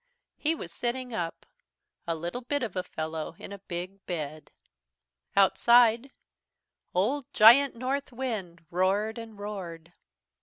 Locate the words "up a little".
1.13-2.41